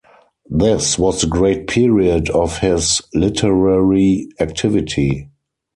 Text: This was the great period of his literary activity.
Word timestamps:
This 0.49 0.97
was 0.97 1.21
the 1.21 1.27
great 1.27 1.67
period 1.67 2.31
of 2.31 2.57
his 2.57 3.03
literary 3.13 4.29
activity. 4.39 5.29